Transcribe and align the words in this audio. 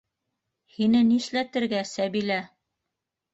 Һине 0.77 1.01
нишләтергә, 1.09 1.83
Сәбилә?! 1.91 2.41